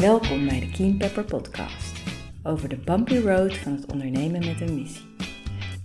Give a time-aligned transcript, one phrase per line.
[0.00, 1.92] Welkom bij de Keen Pepper Podcast
[2.42, 5.04] over de bumpy road van het ondernemen met een missie.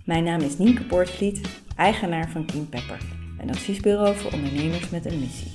[0.04, 1.40] Mijn naam is Nienke Poortvliet,
[1.76, 2.98] eigenaar van Keen Pepper,
[3.38, 5.50] een adviesbureau voor ondernemers met een missie.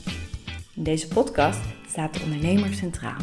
[0.76, 3.22] In deze podcast staat de ondernemer centraal.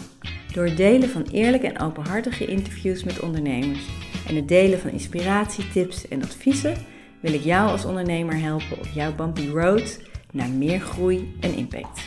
[0.52, 3.86] Door het delen van eerlijke en openhartige interviews met ondernemers
[4.28, 6.76] en het delen van inspiratie, tips en adviezen
[7.20, 10.00] wil ik jou als ondernemer helpen op jouw bumpy road
[10.32, 12.05] naar meer groei en impact.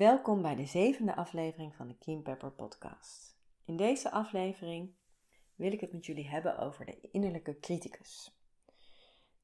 [0.00, 3.36] Welkom bij de zevende aflevering van de Keen Pepper podcast.
[3.64, 4.94] In deze aflevering
[5.54, 8.40] wil ik het met jullie hebben over de innerlijke criticus.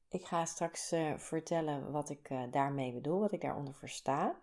[0.09, 4.41] Ik ga straks uh, vertellen wat ik uh, daarmee bedoel, wat ik daaronder versta.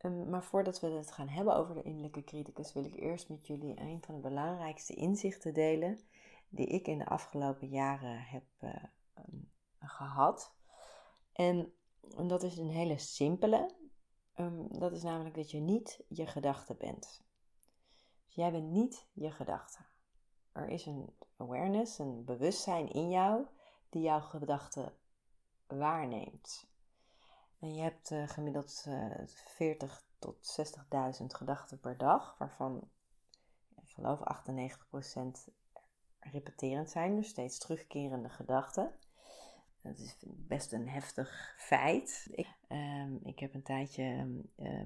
[0.00, 3.46] Um, maar voordat we het gaan hebben over de innerlijke criticus, wil ik eerst met
[3.46, 6.00] jullie een van de belangrijkste inzichten delen
[6.48, 8.70] die ik in de afgelopen jaren heb uh,
[9.18, 10.52] um, gehad.
[11.32, 11.72] En,
[12.16, 13.84] en dat is een hele simpele.
[14.36, 17.22] Um, dat is namelijk dat je niet je gedachte bent.
[18.24, 19.78] Dus jij bent niet je gedachte.
[20.52, 23.46] Er is een awareness, een bewustzijn in jou
[23.88, 24.92] die jouw gedachten
[25.66, 26.66] waarneemt.
[27.58, 30.58] En je hebt uh, gemiddeld uh, 40 tot
[31.20, 32.88] 60.000 gedachten per dag, waarvan
[33.82, 34.20] ik geloof
[35.48, 35.52] 98%
[36.20, 38.92] repeterend zijn, dus steeds terugkerende gedachten.
[39.86, 42.28] Dat is best een heftig feit.
[42.30, 44.82] Ik, um, ik heb een tijdje uh,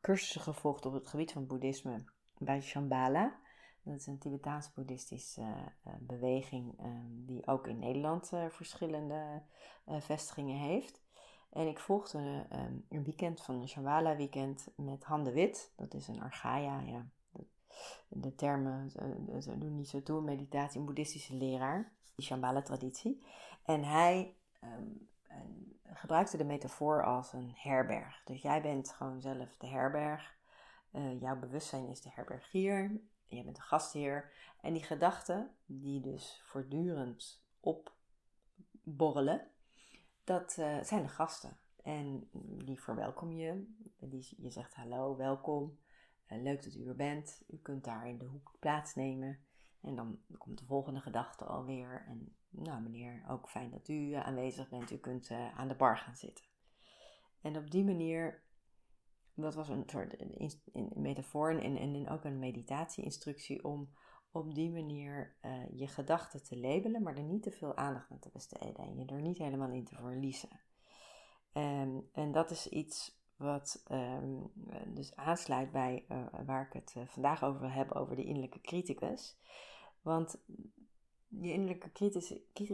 [0.00, 2.04] cursussen gevolgd op het gebied van boeddhisme
[2.38, 3.38] bij Shambhala.
[3.82, 9.42] Dat is een Tibetaans-boeddhistische uh, beweging um, die ook in Nederland uh, verschillende
[9.86, 11.02] vestigingen heeft.
[11.50, 12.46] En ik volgde
[12.88, 15.72] een weekend van een Shambhala weekend met Han de Wit.
[15.76, 17.06] Dat is een Argaya, ja.
[18.08, 18.90] De, de termen
[19.42, 20.20] ze doen niet zo toe.
[20.20, 21.92] Meditatie, een boeddhistische leraar.
[22.14, 23.22] Die Shambhala traditie.
[23.64, 25.08] En hij um,
[25.84, 28.22] gebruikte de metafoor als een herberg.
[28.24, 30.38] Dus jij bent gewoon zelf de herberg.
[31.20, 33.00] jouw bewustzijn is de herbergier
[33.36, 34.32] je bent een gastheer.
[34.60, 39.46] En die gedachten, die dus voortdurend opborrelen,
[40.24, 41.58] dat zijn de gasten.
[41.82, 42.28] En
[42.64, 43.74] die verwelkom je.
[43.98, 45.78] Die, je zegt hallo, welkom.
[46.32, 47.42] Uh, leuk dat u er bent.
[47.48, 49.38] U kunt daar in de hoek plaatsnemen.
[49.80, 52.04] En dan komt de volgende gedachte alweer.
[52.08, 54.90] En nou meneer, ook fijn dat u uh, aanwezig bent.
[54.90, 56.44] U kunt aan de bar gaan zitten.
[57.40, 58.42] En op die manier
[59.34, 60.16] dat was een soort
[60.94, 63.90] metafoor en, ook een meditatie-instructie om
[64.30, 65.36] op die manier
[65.72, 69.06] je gedachten te labelen, maar er niet te veel aandacht aan te besteden en je
[69.06, 70.60] er niet helemaal in te verliezen.
[71.52, 74.52] Um, en dat is iets wat um,
[74.86, 78.60] dus aansluit bij uh, waar ik het uh, vandaag over wil hebben, over de innerlijke
[78.60, 79.36] criticus.
[80.02, 80.38] Want
[81.28, 81.92] je innerlijke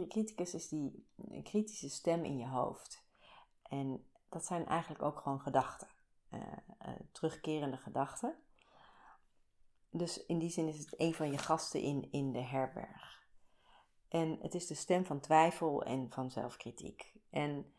[0.07, 1.05] criticus is die
[1.43, 3.03] kritische stem in je hoofd.
[3.63, 5.87] En dat zijn eigenlijk ook gewoon gedachten.
[6.31, 6.41] Uh,
[7.11, 8.35] terugkerende gedachten.
[9.89, 13.27] Dus in die zin is het een van je gasten in, in de herberg.
[14.07, 17.13] En het is de stem van twijfel en van zelfkritiek.
[17.29, 17.73] En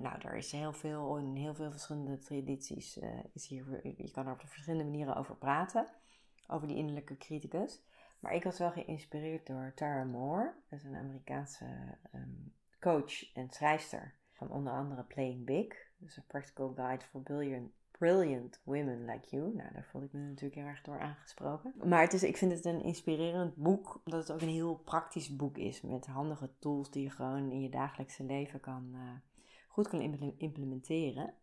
[0.00, 4.26] nou, daar is heel veel, in heel veel verschillende tradities, uh, is hier, je kan
[4.26, 5.86] er op verschillende manieren over praten,
[6.46, 7.82] over die innerlijke criticus.
[8.20, 13.50] Maar ik was wel geïnspireerd door Tara Moore, dat is een Amerikaanse um, coach en
[13.50, 19.28] schrijfster van onder andere Playing Big, dus een practical guide for billion, Brilliant Women Like
[19.30, 19.54] You.
[19.54, 21.74] Nou, daar voel ik me natuurlijk heel erg door aangesproken.
[21.84, 25.36] Maar het is, ik vind het een inspirerend boek, omdat het ook een heel praktisch
[25.36, 25.80] boek is.
[25.80, 29.00] Met handige tools die je gewoon in je dagelijkse leven kan, uh,
[29.74, 30.00] goed kan
[30.38, 31.34] implementeren.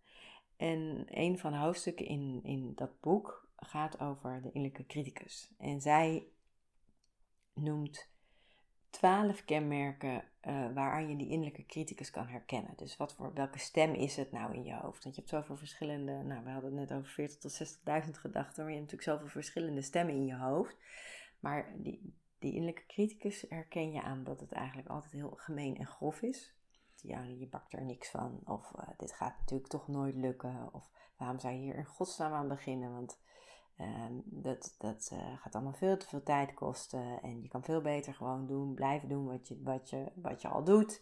[0.57, 5.53] En een van de hoofdstukken in, in dat boek gaat over de innerlijke criticus.
[5.57, 6.27] En zij
[7.53, 8.09] noemt
[8.89, 12.73] twaalf kenmerken uh, waaraan je die innerlijke criticus kan herkennen.
[12.75, 15.03] Dus wat voor, welke stem is het nou in je hoofd?
[15.03, 18.63] Want je hebt zoveel verschillende, nou we hadden het net over 40 tot 60.000 gedachten,
[18.63, 20.77] maar je hebt natuurlijk zoveel verschillende stemmen in je hoofd.
[21.39, 25.87] Maar die, die innerlijke criticus herken je aan dat het eigenlijk altijd heel gemeen en
[25.87, 26.55] grof is.
[27.01, 30.89] Ja, je bakt er niks van, of uh, dit gaat natuurlijk toch nooit lukken, of
[31.17, 33.19] waarom zou je hier in godsnaam aan beginnen, want
[33.81, 37.21] Ehm, dat dat uh, gaat allemaal veel te veel tijd kosten.
[37.21, 40.47] En je kan veel beter gewoon doen, blijven doen wat je, wat je, wat je
[40.47, 41.01] al doet.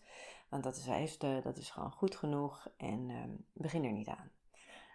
[0.49, 2.69] Want dat is, dat is gewoon goed genoeg.
[2.77, 4.31] En um, begin er niet aan.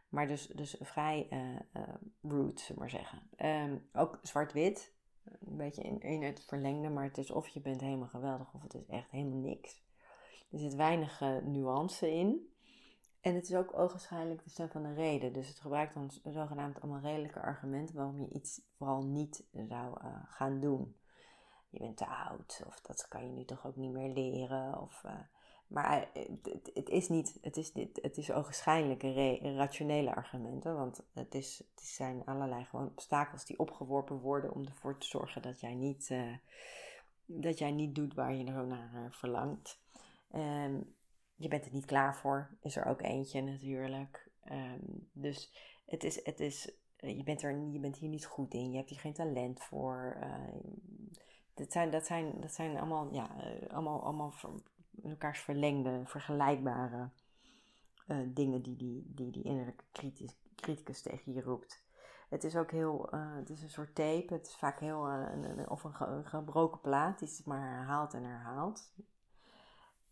[0.08, 1.84] Maar dus, dus vrij uh,
[2.22, 3.22] rude, zullen maar zeggen.
[3.38, 4.92] Um, ook zwart-wit.
[5.24, 6.88] Een beetje in, in het verlengde.
[6.88, 9.83] Maar het is of je bent helemaal geweldig of het is echt helemaal niks.
[10.54, 12.52] Er zit weinig nuance in.
[13.24, 15.32] En het is ook ogenschijnlijk de stem van de reden.
[15.32, 20.16] Dus het gebruikt dan zogenaamd allemaal redelijke argumenten waarom je iets vooral niet zou uh,
[20.26, 20.96] gaan doen.
[21.70, 24.80] je bent te oud, of dat kan je nu toch ook niet meer leren.
[24.80, 25.18] Of, eh,
[25.66, 26.10] maar
[26.74, 28.28] het, is niet, het is, niet, het is
[29.56, 34.98] rationele argumenten, want het, is, het zijn allerlei gewoon obstakels die opgeworpen worden om ervoor
[34.98, 36.14] te zorgen dat jij niet,
[37.26, 39.82] dat jij niet doet waar je er naar verlangt.
[40.34, 40.94] Um,
[41.34, 44.30] je bent er niet klaar voor, is er ook eentje natuurlijk.
[44.50, 45.52] Um, dus
[45.86, 48.76] het is, het is, eh, je, bent er, je bent hier niet goed in, je
[48.76, 50.16] hebt hier geen talent voor.
[50.20, 50.34] Uh,
[51.54, 54.34] dat, zijn, dat, zijn, dat zijn allemaal, ja, eh, allemaal, allemaal
[55.02, 57.10] elkaars verlengde, vergelijkbare
[58.08, 59.84] uh, dingen die die, die, die innerlijke
[60.54, 61.82] criticus tegen je roept.
[62.28, 65.84] Het is ook heel, het is een soort tape, het is vaak heel, een, of
[65.84, 68.92] een gebroken plaat die het maar herhaalt en herhaalt.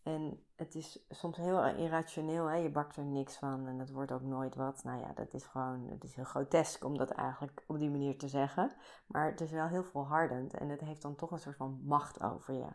[0.03, 2.55] En het is soms heel irrationeel, hè?
[2.55, 4.83] je bakt er niks van en dat wordt ook nooit wat.
[4.83, 8.17] Nou ja, dat is gewoon, het is heel grotesk om dat eigenlijk op die manier
[8.17, 8.71] te zeggen.
[9.07, 12.21] Maar het is wel heel volhardend en het heeft dan toch een soort van macht
[12.21, 12.69] over je.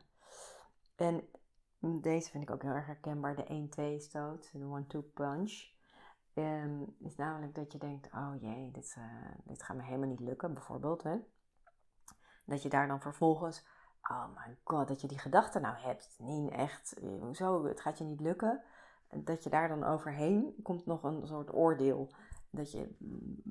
[0.96, 1.28] En
[2.00, 5.76] deze vind ik ook heel erg herkenbaar, de 1-2 stoot, de 1-2 punch.
[6.34, 9.04] Um, is namelijk dat je denkt, oh jee, dit, uh,
[9.44, 11.02] dit gaat me helemaal niet lukken, bijvoorbeeld.
[11.02, 11.16] Hè?
[12.44, 13.66] Dat je daar dan vervolgens
[14.08, 16.16] oh my god, dat je die gedachte nou hebt.
[16.18, 18.62] Nee, echt, eh, hoezo, het gaat je niet lukken.
[19.10, 22.10] Dat je daar dan overheen komt nog een soort oordeel.
[22.50, 23.42] Dat je mm,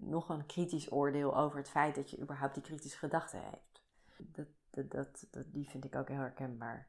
[0.00, 3.82] nog een kritisch oordeel over het feit dat je überhaupt die kritische gedachten hebt.
[4.16, 6.88] Dat, dat, dat, dat, die vind ik ook heel herkenbaar.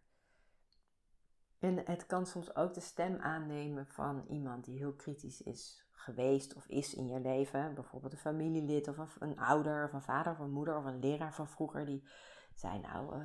[1.60, 6.56] En het kan soms ook de stem aannemen van iemand die heel kritisch is geweest
[6.56, 7.74] of is in je leven.
[7.74, 11.34] Bijvoorbeeld een familielid of een ouder of een vader of een moeder of een leraar
[11.34, 12.04] van vroeger die
[12.56, 13.24] zei nou, uh,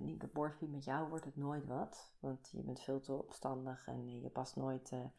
[0.00, 2.12] Nienke Borgvie, met jou wordt het nooit wat.
[2.20, 5.10] Want je bent veel te opstandig en je past nooit, je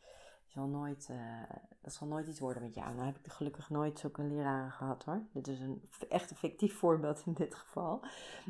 [0.45, 1.43] zal nooit, uh,
[1.81, 2.93] dat zal nooit iets worden met jou.
[2.93, 5.21] Nou heb ik gelukkig nooit zulke leraren gehad hoor.
[5.31, 8.05] Dit is een echt een fictief voorbeeld in dit geval.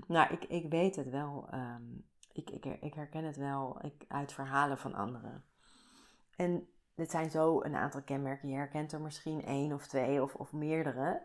[0.07, 1.47] Nou, ik, ik weet het wel.
[1.53, 5.43] Um, ik, ik, ik herken het wel ik, uit verhalen van anderen.
[6.35, 8.49] En dit zijn zo een aantal kenmerken.
[8.49, 11.21] Je herkent er misschien één of twee of, of meerdere.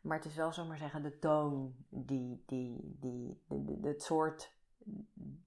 [0.00, 3.40] Maar het is wel zomaar zeggen de toon, die, die, die,
[3.82, 4.52] het soort,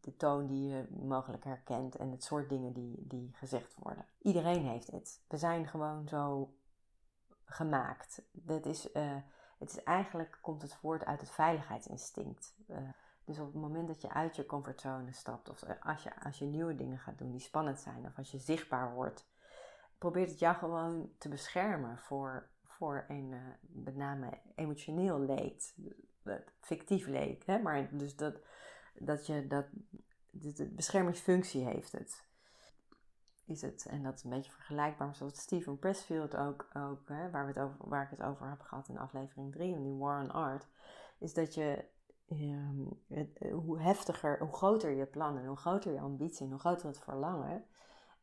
[0.01, 4.05] de toon die je mogelijk herkent en het soort dingen die, die gezegd worden.
[4.21, 5.21] Iedereen heeft het.
[5.27, 6.53] We zijn gewoon zo
[7.45, 8.21] gemaakt.
[8.31, 9.15] Dat is, uh,
[9.57, 12.55] het is eigenlijk, komt het voort uit het veiligheidsinstinct.
[12.69, 12.77] Uh,
[13.25, 16.45] dus op het moment dat je uit je comfortzone stapt, of als je, als je
[16.45, 19.25] nieuwe dingen gaat doen die spannend zijn, of als je zichtbaar wordt,
[19.97, 22.49] probeert het jou gewoon te beschermen voor
[22.83, 25.75] voor een uh, met name emotioneel leed,
[26.59, 27.45] fictief leed.
[27.45, 27.59] Hè?
[27.59, 28.35] Maar dus dat,
[28.93, 29.65] dat je dat,
[30.31, 32.27] de beschermingsfunctie heeft het.
[33.45, 37.45] Is het, en dat is een beetje vergelijkbaar zoals Stephen Pressfield ook, ook hè, waar,
[37.45, 40.21] we het over, waar ik het over heb gehad in aflevering 3 van die War
[40.21, 40.67] on Art,
[41.19, 41.85] is dat je
[42.27, 46.99] ehm, het, hoe heftiger, hoe groter je plannen, hoe groter je ambitie, hoe groter het
[46.99, 47.65] verlangen,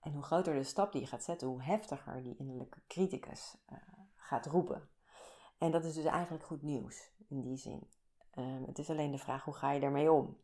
[0.00, 3.78] en hoe groter de stap die je gaat zetten, hoe heftiger die innerlijke criticus uh,
[4.30, 4.88] gaat roepen.
[5.58, 7.88] En dat is dus eigenlijk goed nieuws in die zin.
[8.38, 10.36] Um, het is alleen de vraag hoe ga je daarmee om?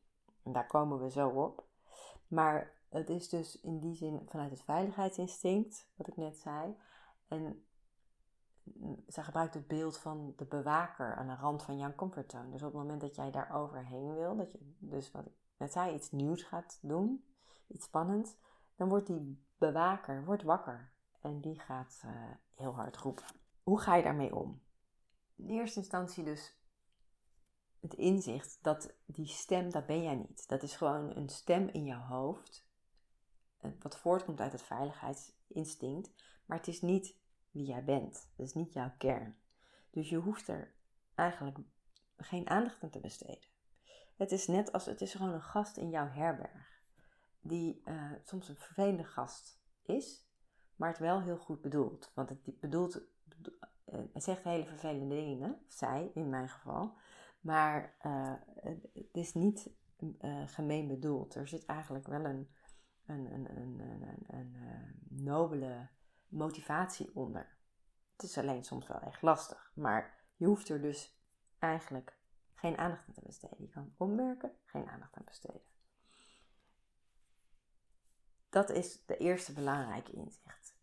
[0.42, 1.64] En daar komen we zo op.
[2.28, 6.76] Maar het is dus in die zin vanuit het veiligheidsinstinct, wat ik net zei.
[7.28, 7.64] En
[9.06, 12.50] zij gebruikt het beeld van de bewaker aan de rand van jouw comfortzone.
[12.50, 15.72] Dus op het moment dat jij daar overheen wil, dat je dus wat ik net
[15.72, 17.24] zei, iets nieuws gaat doen,
[17.66, 18.36] iets spannends,
[18.76, 22.10] dan wordt die bewaker wordt wakker en die gaat uh,
[22.54, 23.24] heel hard roepen.
[23.66, 24.62] Hoe ga je daarmee om?
[25.36, 26.56] In eerste instantie dus
[27.80, 30.48] het inzicht dat die stem, dat ben jij niet.
[30.48, 32.68] Dat is gewoon een stem in je hoofd,
[33.56, 36.10] eh, wat voortkomt uit het veiligheidsinstinct,
[36.44, 37.16] maar het is niet
[37.50, 38.28] wie jij bent.
[38.36, 39.38] Dat is niet jouw kern.
[39.90, 40.74] Dus je hoeft er
[41.14, 41.58] eigenlijk
[42.16, 43.48] geen aandacht aan te besteden.
[44.16, 46.82] Het is net als het is gewoon een gast in jouw herberg,
[47.40, 50.26] die uh, soms een vervelende gast is,
[50.76, 52.10] maar het wel heel goed bedoelt.
[52.14, 53.14] Want het bedoelt
[53.86, 56.96] uh, zegt hele vervelende dingen, zij in mijn geval.
[57.40, 58.34] Maar uh,
[58.92, 61.34] het is niet uh, gemeen bedoeld.
[61.34, 62.50] Er zit eigenlijk wel een,
[63.06, 64.56] een, een, een, een, een
[65.08, 65.88] nobele
[66.28, 67.56] motivatie onder.
[68.12, 69.72] Het is alleen soms wel echt lastig.
[69.74, 71.20] Maar je hoeft er dus
[71.58, 72.18] eigenlijk
[72.54, 73.62] geen aandacht aan te besteden.
[73.62, 75.60] Je kan opmerken, geen aandacht aan besteden.
[78.48, 80.76] Dat is de eerste belangrijke inzicht.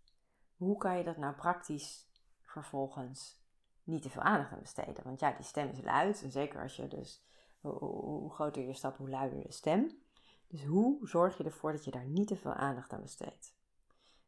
[0.55, 2.11] Hoe kan je dat nou praktisch
[2.53, 3.41] vervolgens
[3.83, 5.03] niet te veel aandacht aan besteden.
[5.03, 6.23] Want ja, die stem is luid.
[6.23, 7.23] En zeker als je dus,
[7.61, 10.01] hoe, groter je stap, hoe luider de stem.
[10.47, 13.55] Dus hoe zorg je ervoor dat je daar niet te veel aandacht aan besteedt?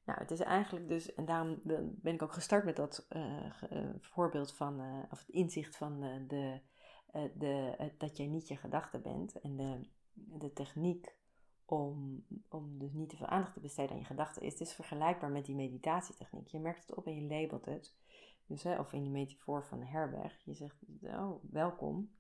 [0.04, 3.50] Nou, het is eigenlijk dus, en daarom ben ik ook gestart met dat uh,
[4.00, 6.60] voorbeeld van, uh, of het inzicht van de
[7.34, 9.40] de, dat jij niet je gedachten bent.
[9.40, 9.80] En de,
[10.14, 11.16] de techniek
[11.66, 14.52] om, om dus niet te veel aandacht te besteden aan je gedachten is.
[14.52, 16.48] Het is vergelijkbaar met die meditatietechniek.
[16.48, 17.94] Je merkt het op en je labelt het.
[18.48, 20.44] Dus, of in die metafoor van de herberg.
[20.44, 22.12] Je zegt, oh, welkom,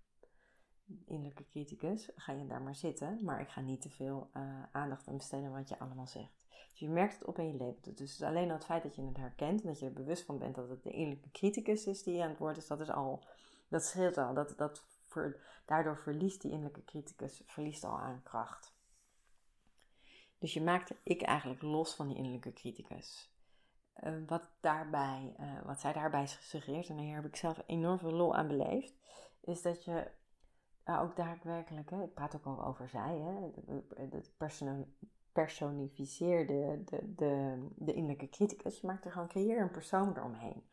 [1.06, 2.10] innerlijke criticus.
[2.16, 3.20] Ga je daar maar zitten.
[3.24, 6.34] Maar ik ga niet te veel uh, aandacht aan besteden aan wat je allemaal zegt.
[6.70, 7.98] Dus je merkt het op en je het.
[7.98, 9.62] Dus alleen al het feit dat je het herkent.
[9.62, 12.30] En dat je er bewust van bent dat het de innerlijke criticus is die aan
[12.30, 12.68] het woord is.
[12.68, 13.24] Dat is al,
[13.68, 14.34] dat scheelt al.
[14.34, 14.84] Dat, dat
[15.66, 18.74] daardoor verliest die innerlijke criticus verliest al aan kracht.
[20.38, 23.35] Dus je maakt ik eigenlijk los van die innerlijke criticus.
[24.04, 28.12] Uh, wat, daarbij, uh, wat zij daarbij suggereert, en hier heb ik zelf enorm veel
[28.12, 28.94] lol aan beleefd,
[29.42, 30.12] is dat je
[30.86, 33.52] ook daadwerkelijk, hè, ik praat ook al over zij, hè,
[34.12, 34.32] het
[35.32, 38.82] personificeerde de, de, de innerlijke criticus.
[38.82, 40.64] Je maakt er gewoon, creëer een persoon eromheen.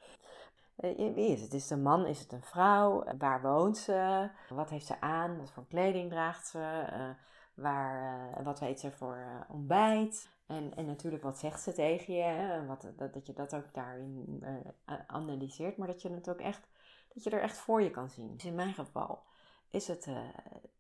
[0.75, 1.55] Wie is het?
[1.55, 2.07] Is het een man?
[2.07, 3.05] Is het een vrouw?
[3.19, 4.31] Waar woont ze?
[4.49, 5.39] Wat heeft ze aan?
[5.39, 7.15] Wat voor kleding draagt ze?
[7.55, 10.29] Waar, wat weet ze voor ontbijt?
[10.53, 12.65] En, en natuurlijk, wat zegt ze tegen je?
[12.67, 16.69] Wat, dat, dat je dat ook daarin uh, analyseert, maar dat je het ook echt,
[17.15, 18.33] dat je er echt voor je kan zien.
[18.33, 19.23] Dus in mijn geval
[19.71, 20.09] is het,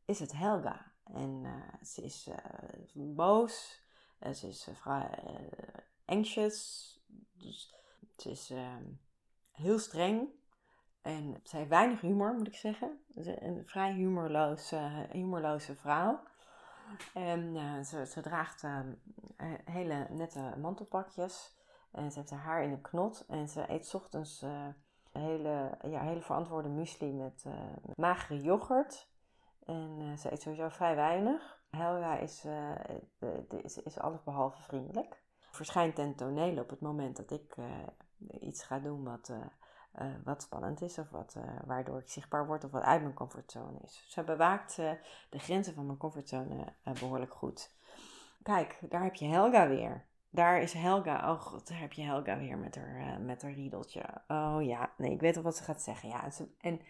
[0.04, 0.92] is het Helga.
[1.04, 1.46] En
[1.82, 2.28] ze is
[2.92, 3.82] boos,
[4.34, 4.68] ze is
[6.04, 7.00] anxious,
[7.32, 7.74] dus
[8.16, 8.52] ze is
[9.52, 10.28] heel streng.
[11.02, 13.00] En ze heeft weinig humor, moet ik zeggen.
[13.14, 16.22] Een vrij humorloze, humorloze vrouw.
[17.14, 18.80] En uh, ze, draagt uh,
[19.64, 21.56] hele nette mantelpakjes.
[21.92, 23.24] En ze heeft haar haar in een knot.
[23.28, 24.66] En ze eet ochtends uh,
[25.12, 27.44] hele, ja, hele verantwoorde muesli met,
[27.82, 29.10] met magere yoghurt.
[29.66, 31.60] En ze eet sowieso vrij weinig.
[31.70, 32.46] Helga is,
[33.62, 35.22] is, is alles behalve vriendelijk.
[35.40, 37.56] Verschijnt ten toneel op het moment dat ik
[38.40, 39.32] iets ga doen wat
[40.00, 43.14] uh, wat spannend is of wat, uh, waardoor ik zichtbaar word of wat uit mijn
[43.14, 44.04] comfortzone is.
[44.08, 44.90] Ze bewaakt uh,
[45.30, 47.70] de grenzen van mijn comfortzone behoorlijk goed.
[48.42, 50.04] Kijk, daar heb je Helga weer.
[50.30, 51.30] Daar is Helga.
[51.32, 54.02] Oh god, daar heb je Helga weer met haar, met haar riedeltje.
[54.28, 56.08] Oh ja, nee, ik weet al wat ze gaat zeggen.
[56.08, 56.80] Ja, en en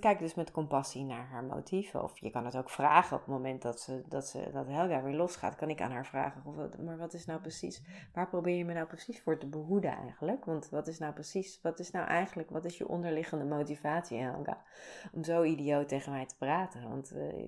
[0.00, 2.02] kijk dus met compassie naar haar motieven.
[2.02, 5.02] Of je kan het ook vragen op het moment dat, ze, dat, ze, dat Helga
[5.02, 5.56] weer losgaat.
[5.56, 7.82] Kan ik aan haar vragen, of, maar wat is nou precies,
[8.12, 10.44] waar probeer je me nou precies voor te behoeden eigenlijk?
[10.44, 14.64] Want wat is nou precies, wat is nou eigenlijk, wat is je onderliggende motivatie Helga?
[15.12, 16.88] Om zo idioot tegen mij te praten.
[16.88, 17.46] Want uh,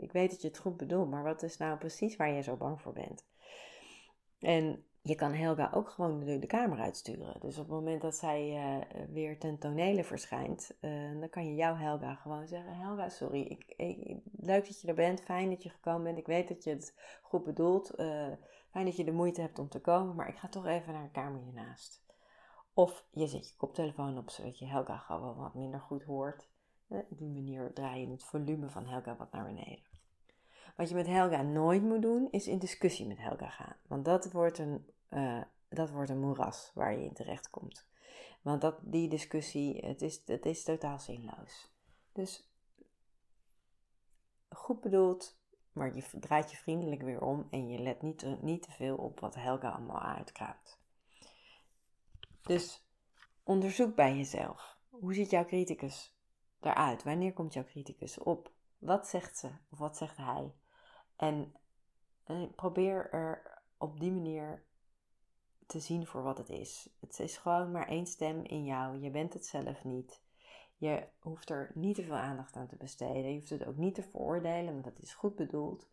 [0.00, 2.56] ik weet dat je het goed bedoelt, maar wat is nou precies waar je zo
[2.56, 3.26] bang voor bent?
[4.40, 7.40] En je kan Helga ook gewoon de, de kamer uitsturen.
[7.40, 11.54] Dus op het moment dat zij uh, weer ten tonele verschijnt, uh, dan kan je
[11.54, 15.62] jouw Helga gewoon zeggen: Helga, sorry, ik, ik, leuk dat je er bent, fijn dat
[15.62, 16.18] je gekomen bent.
[16.18, 18.00] Ik weet dat je het goed bedoelt.
[18.00, 18.26] Uh,
[18.70, 21.02] fijn dat je de moeite hebt om te komen, maar ik ga toch even naar
[21.02, 22.02] een kamer hiernaast.
[22.72, 26.48] Of je zet je koptelefoon op zodat je Helga gewoon wat minder goed hoort.
[26.88, 29.82] op die manier draai je het volume van Helga wat naar beneden.
[30.76, 33.76] Wat je met Helga nooit moet doen, is in discussie met Helga gaan.
[33.86, 37.86] Want dat wordt een, uh, dat wordt een moeras waar je in terecht komt.
[38.42, 41.72] Want dat, die discussie, het is, het is totaal zinloos.
[42.12, 42.50] Dus
[44.48, 45.38] goed bedoeld,
[45.72, 49.20] maar je draait je vriendelijk weer om en je let niet, niet te veel op
[49.20, 50.78] wat Helga allemaal uitkraamt.
[52.42, 52.86] Dus
[53.42, 54.76] onderzoek bij jezelf.
[54.88, 56.16] Hoe ziet jouw criticus
[56.60, 57.02] eruit?
[57.02, 58.52] Wanneer komt jouw criticus op?
[58.78, 60.52] Wat zegt ze of wat zegt hij?
[61.16, 61.54] En
[62.24, 64.64] eh, probeer er op die manier
[65.68, 66.88] te zien voor wat het is.
[67.00, 69.00] Het is gewoon maar één stem in jou.
[69.00, 70.20] Je bent het zelf niet.
[70.76, 73.28] Je hoeft er niet te veel aandacht aan te besteden.
[73.28, 75.88] Je hoeft het ook niet te veroordelen, want dat is goed bedoeld.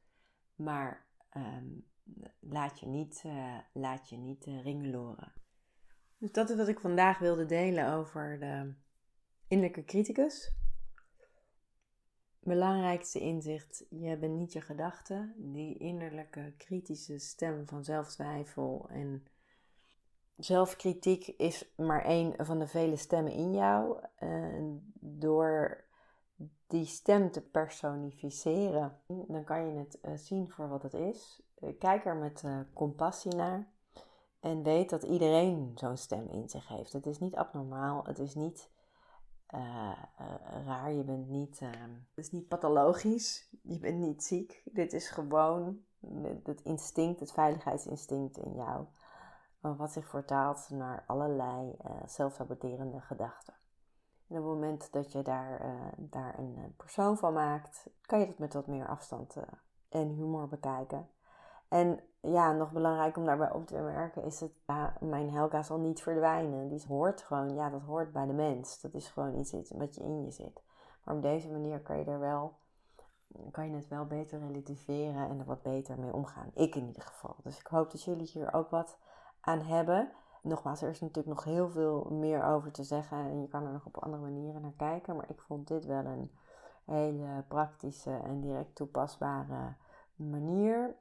[0.55, 1.67] Maar ehm,
[2.39, 5.33] laat je niet, uh, laat je niet uh, ringeloren.
[6.17, 8.73] Dus dat is wat ik vandaag wilde delen over de
[9.47, 10.53] innerlijke criticus
[12.45, 15.33] belangrijkste inzicht: je bent niet je gedachten.
[15.37, 19.25] Die innerlijke kritische stem van zelftwijfel en
[20.37, 23.99] zelfkritiek is maar één van de vele stemmen in jou.
[24.15, 25.83] En door
[26.67, 31.41] die stem te personificeren, dan kan je het eh, zien voor wat het is.
[31.59, 33.73] Eh, kijk er met compassie naar.
[34.39, 36.93] En weet dat iedereen zo'n stem in zich heeft.
[36.93, 38.03] Het is niet abnormaal.
[38.05, 38.69] Het is niet
[40.65, 40.91] raar.
[40.91, 43.49] Je bent niet, uh, het is niet pathologisch.
[43.61, 44.61] Je bent niet ziek.
[44.65, 45.79] Dit is gewoon
[46.43, 48.85] het instinct, het veiligheidsinstinct in jou.
[49.77, 53.53] Wat zich vertaalt naar allerlei zelfsaboterende gedachten.
[54.27, 55.61] En op het moment dat je daar,
[55.97, 59.35] daar een persoon van maakt, kan je dat met wat meer afstand
[59.89, 61.09] en humor bekijken.
[61.67, 64.49] En ja, nog belangrijk om daarbij op te merken is dat
[64.99, 66.67] mijn Helga zal niet verdwijnen.
[66.67, 68.81] Die hoort gewoon, ja, dat hoort bij de mens.
[68.81, 70.61] Dat is gewoon iets wat je in je zit.
[71.03, 72.53] Maar op deze manier kan je er wel,
[73.51, 76.51] kan je het wel beter relativeren en er wat beter mee omgaan.
[76.53, 77.35] Ik in ieder geval.
[77.43, 78.97] Dus ik hoop dat jullie hier ook wat
[79.45, 80.11] aan hebben.
[80.41, 83.71] Nogmaals, er is natuurlijk nog heel veel meer over te zeggen en je kan er
[83.71, 85.15] nog op andere manieren naar kijken.
[85.15, 86.31] Maar ik vond dit wel een
[86.85, 89.73] hele praktische en direct toepasbare
[90.15, 90.95] manier.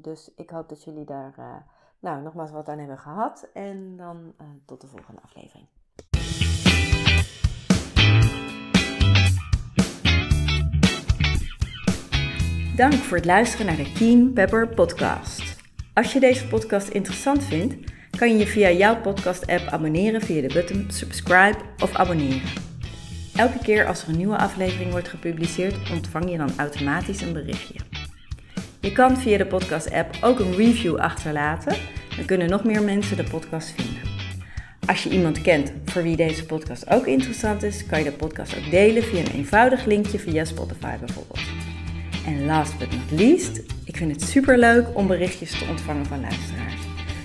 [0.00, 1.56] dus ik hoop dat jullie daar uh,
[1.98, 3.48] nou, nogmaals wat aan hebben gehad.
[3.52, 5.66] En dan uh, tot de volgende aflevering.
[12.76, 15.51] Dank voor het luisteren naar de Keen Pepper podcast.
[15.94, 17.74] Als je deze podcast interessant vindt,
[18.18, 22.48] kan je je via jouw podcast-app abonneren via de button subscribe of abonneren.
[23.36, 27.74] Elke keer als er een nieuwe aflevering wordt gepubliceerd, ontvang je dan automatisch een berichtje.
[28.80, 31.76] Je kan via de podcast-app ook een review achterlaten.
[32.16, 34.02] Dan kunnen nog meer mensen de podcast vinden.
[34.86, 38.56] Als je iemand kent voor wie deze podcast ook interessant is, kan je de podcast
[38.56, 41.61] ook delen via een eenvoudig linkje via Spotify bijvoorbeeld.
[42.26, 46.20] En last but not least, ik vind het super leuk om berichtjes te ontvangen van
[46.20, 46.80] luisteraars.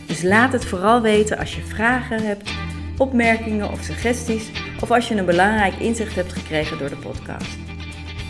[0.05, 2.51] Dus laat het vooral weten als je vragen hebt,
[2.97, 4.51] opmerkingen of suggesties,
[4.81, 7.57] of als je een belangrijk inzicht hebt gekregen door de podcast.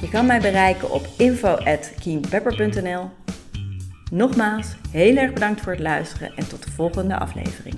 [0.02, 3.10] Je kan mij bereiken op info.keenpepper.nl.
[4.12, 7.76] Nogmaals, heel erg bedankt voor het luisteren en tot de volgende aflevering.